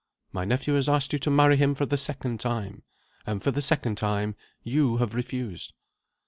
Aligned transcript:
My 0.33 0.45
nephew 0.45 0.73
has 0.73 0.89
asked 0.89 1.13
you 1.13 1.19
to 1.19 1.29
marry 1.29 1.57
him 1.57 1.75
for 1.75 1.85
the 1.85 1.95
second 1.95 2.39
time. 2.39 2.81
And 3.27 3.43
for 3.43 3.51
the 3.51 3.61
second 3.61 3.99
time 3.99 4.33
you 4.63 4.97
have 4.97 5.13
refused." 5.13 5.73